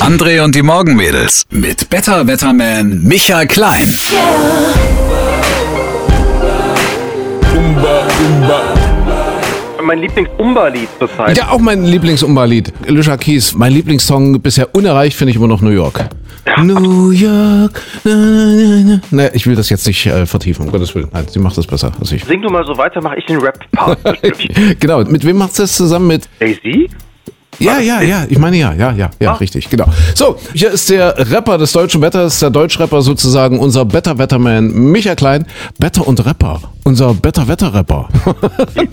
[0.00, 3.88] André und die Morgenmädels mit Better Wetterman Michael Klein.
[9.82, 11.38] Mein Lieblings-Umba-Lied zurzeit.
[11.38, 12.72] Ja, auch mein Lieblings-Umba-Lied.
[12.86, 16.08] Alicia Keys, mein Lieblingssong bisher unerreicht, finde ich immer noch New York.
[16.58, 17.80] New York.
[18.04, 19.00] Na, na, na.
[19.10, 21.08] Ne, ich will das jetzt nicht äh, vertiefen, um Gottes Willen.
[21.12, 22.24] Nein, sie macht das besser als ich.
[22.24, 23.98] Sing du mal so weiter, mache ich den Rap-Part.
[24.80, 26.08] genau, mit wem macht sie das zusammen?
[26.08, 26.90] Mit Daisy?
[27.58, 29.34] Ja, ja, ja, ich meine ja, ja, ja, ja, Ah.
[29.34, 29.86] richtig, genau.
[30.14, 35.14] So, hier ist der Rapper des deutschen Wetters, der Deutschrapper sozusagen, unser Better Wetterman, Micha
[35.14, 35.46] Klein,
[35.78, 38.08] Better und Rapper, unser Better Wetter Rapper.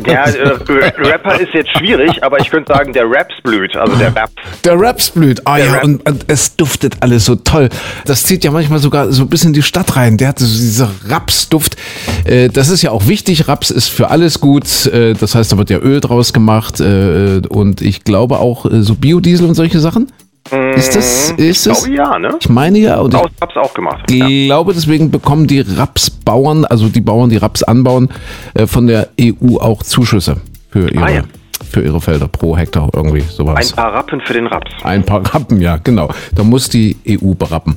[0.06, 0.50] Der äh,
[0.98, 3.76] Rapper ist jetzt schwierig, aber ich könnte sagen, der Raps blüht.
[3.78, 4.30] Also der Rap.
[4.64, 5.42] Der Raps blüht.
[5.48, 7.70] Ah Der ja, und, und es duftet alles so toll.
[8.06, 10.18] Das zieht ja manchmal sogar so bis in die Stadt rein.
[10.18, 11.78] Der hat so dieser Rapsduft.
[12.26, 13.48] Äh, das ist ja auch wichtig.
[13.48, 14.86] Raps ist für alles gut.
[14.88, 16.80] Äh, das heißt, da wird ja Öl draus gemacht.
[16.82, 20.12] Äh, und ich glaube auch äh, so Biodiesel und solche Sachen.
[20.76, 21.84] Ist das, ist Ich das?
[21.84, 22.36] glaube ja, ne?
[22.40, 23.00] Ich meine ja.
[23.00, 24.10] Und ich Aus Raps auch gemacht.
[24.10, 24.26] Ja.
[24.28, 28.10] glaube, deswegen bekommen die Rapsbauern, also die Bauern, die Raps anbauen,
[28.56, 30.38] äh, von der EU auch Zuschüsse
[30.72, 31.22] für ihre, Ah, ja.
[31.70, 33.74] für ihre Felder pro Hektar irgendwie Ein sowas.
[33.74, 34.72] paar Rappen für den Raps.
[34.84, 36.10] Ein paar Rappen, ja, genau.
[36.34, 37.76] Da muss die EU berappen.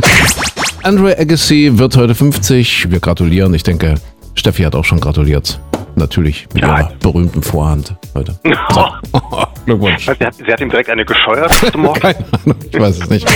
[0.83, 2.91] Andre Agassi wird heute 50.
[2.91, 3.53] Wir gratulieren.
[3.53, 3.97] Ich denke,
[4.35, 5.61] Steffi hat auch schon gratuliert.
[5.95, 6.79] Natürlich mit Ja.
[6.79, 8.35] ihrer berühmten Vorhand heute.
[9.65, 10.05] Glückwunsch.
[10.05, 12.01] Sie hat, sie hat ihm direkt eine gescheuert zum Morgen.
[12.01, 13.29] Keine Ahnung, ich weiß es nicht.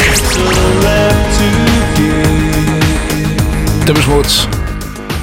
[3.87, 4.29] Depeche Mode.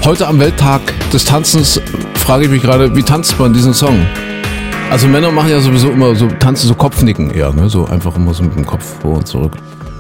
[0.06, 0.82] Heute am Welttag
[1.12, 1.82] des Tanzens
[2.16, 4.06] frage ich mich gerade, wie tanzt man diesen Song?
[4.92, 7.68] Also Männer machen ja sowieso immer so, tanzen so Kopfnicken eher, ne?
[7.70, 9.54] So einfach immer so mit dem Kopf vor und zurück.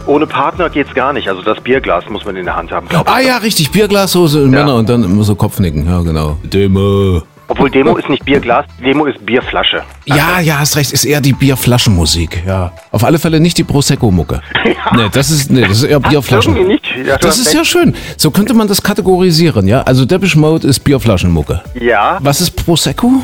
[0.05, 1.27] Ohne Partner geht's gar nicht.
[1.29, 3.15] Also das Bierglas muss man in der Hand haben, glaube ich.
[3.15, 6.37] Ah ja, richtig, Bierglassoße in Männer und dann immer so Kopfnicken, ja genau.
[6.43, 7.23] Demo.
[7.63, 9.83] Obwohl Demo ist nicht Bierglas, Demo ist Bierflasche.
[10.05, 12.73] Ja, ja, hast recht, ist eher die Bierflaschenmusik, ja.
[12.91, 14.41] Auf alle Fälle nicht die Prosecco-Mucke.
[14.95, 16.55] Nee, das ist, nee, das ist eher Bierflaschen.
[16.57, 16.85] Irgendwie nicht.
[17.07, 17.55] Ja, du Das hast ist recht.
[17.55, 17.95] ja schön.
[18.17, 19.81] So könnte man das kategorisieren, ja.
[19.81, 21.61] Also Depeche Mode ist Bierflaschenmucke.
[21.79, 23.23] Ja, Was ist Prosecco?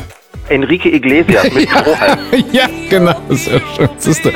[0.50, 2.18] Enrique Iglesias mit Strohhalm.
[2.52, 3.14] ja, genau.
[3.30, 3.88] Sehr schön.
[3.98, 4.30] Siehst du.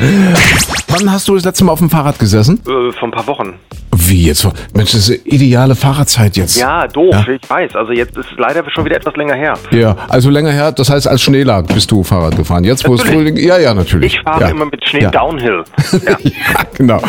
[0.89, 2.61] Wann hast du das letzte Mal auf dem Fahrrad gesessen?
[2.61, 3.55] äh, vor ein paar Wochen.
[3.97, 4.45] Wie jetzt?
[4.75, 6.57] Mensch, das ist ideale Fahrradzeit jetzt.
[6.59, 7.33] Ja, doof, Ja.
[7.33, 7.77] ich weiß.
[7.77, 9.55] Also jetzt ist es leider schon wieder etwas länger her.
[9.71, 12.65] Ja, also länger her, das heißt, als Schnee lag, bist du Fahrrad gefahren.
[12.65, 13.03] Jetzt, wo es.
[13.03, 14.15] Frühling, ja, ja, natürlich.
[14.15, 14.49] Ich fahre ja.
[14.49, 15.11] immer mit Schnee Ja.
[15.11, 15.65] Downhill.
[16.07, 16.17] Ja.
[16.25, 17.01] Ja, genau.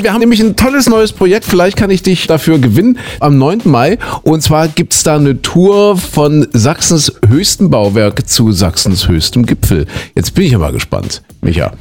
[0.00, 1.44] Wir haben nämlich ein tolles neues Projekt.
[1.44, 3.62] Vielleicht kann ich dich dafür gewinnen am 9.
[3.64, 3.98] Mai.
[4.22, 9.86] Und zwar gibt's da eine Tour von Sachsens höchstem Bauwerk zu Sachsens höchstem Gipfel.
[10.14, 11.72] Jetzt bin ich aber gespannt, Micha.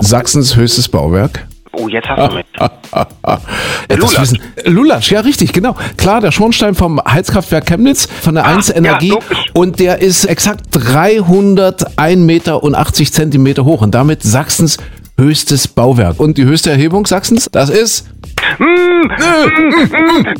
[0.00, 1.46] Sachsens höchstes Bauwerk.
[1.72, 2.46] Oh, jetzt hast du mich.
[2.94, 4.20] Ja, Lulatsch.
[4.20, 5.76] wissen- Lulatsch, ja richtig, genau.
[5.98, 9.44] Klar, der Schornstein vom Heizkraftwerk Chemnitz von der 1 ja, Energie logisch.
[9.52, 14.78] und der ist exakt 301 Meter und 80 Zentimeter hoch und damit Sachsens
[15.18, 16.20] höchstes Bauwerk.
[16.20, 18.08] Und die höchste Erhebung Sachsens, das ist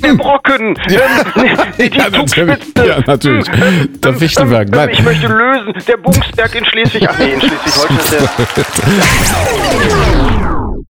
[0.03, 0.76] Der Brocken.
[0.88, 0.98] Ähm,
[1.78, 2.59] die Ja, natürlich.
[2.78, 3.47] Ja, natürlich.
[4.03, 4.88] Der Fichtelberg, ähm, nein.
[4.92, 5.72] Ich möchte lösen.
[5.86, 7.09] Der Bungsberg in Schleswig.
[7.09, 8.22] Ach nee, in Schleswig-Holstein ist der.